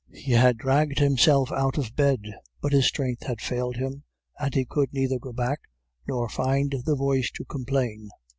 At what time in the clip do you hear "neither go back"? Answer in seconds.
4.91-5.59